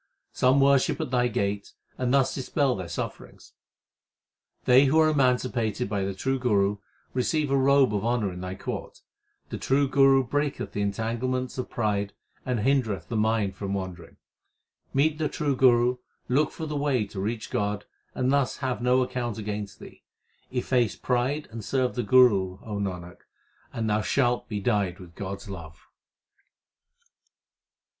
Some 0.33 0.59
worship 0.59 0.99
at 0.99 1.11
Thy 1.11 1.27
gate, 1.27 1.73
and 1.95 2.11
thus 2.11 2.33
dispel 2.33 2.75
their 2.75 2.87
sufferings. 2.89 3.53
They 4.65 4.85
who 4.85 4.99
are 4.99 5.09
emancipated 5.09 5.87
by 5.89 6.03
the 6.05 6.15
true 6.15 6.39
Guru, 6.39 6.77
receive 7.13 7.51
a 7.51 7.55
robe 7.55 7.93
of 7.93 8.03
honour 8.03 8.33
in 8.33 8.41
Thy 8.41 8.55
court. 8.55 9.01
The 9.49 9.59
true 9.59 9.87
Guru 9.87 10.23
breaketh 10.23 10.71
the 10.71 10.81
entanglements 10.81 11.59
of 11.59 11.69
pride, 11.69 12.13
ant 12.47 12.61
hindereth 12.61 13.09
the 13.09 13.15
mind 13.15 13.55
from 13.55 13.75
wandering. 13.75 14.17
Meet 14.91 15.19
the 15.19 15.29
true 15.29 15.55
Guru, 15.55 15.97
look 16.27 16.49
for 16.49 16.65
the 16.65 16.75
way 16.75 17.05
To 17.05 17.19
reach 17.19 17.51
God, 17.51 17.85
and 18.15 18.31
thus 18.33 18.57
have 18.57 18.81
no 18.81 19.03
account 19.03 19.37
against 19.37 19.79
thee. 19.79 20.01
Efface 20.49 20.95
pride 20.95 21.47
and 21.51 21.63
serve 21.63 21.93
the 21.93 22.01
Guru, 22.01 22.57
O 22.63 22.79
Nanak, 22.79 23.17
and 23.71 23.87
thou 23.87 24.01
shalt 24.01 24.49
be 24.49 24.59
dyed 24.59 24.97
with 24.99 25.13
God 25.13 25.37
s 25.41 25.47
love. 25.47 25.85